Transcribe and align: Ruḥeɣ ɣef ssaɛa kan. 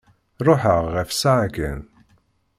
Ruḥeɣ 0.45 0.83
ɣef 0.95 1.09
ssaɛa 1.13 1.47
kan. 1.55 1.81